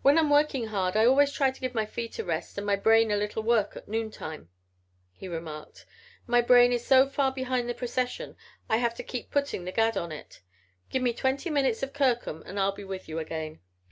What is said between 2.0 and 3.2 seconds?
a rest and my brain a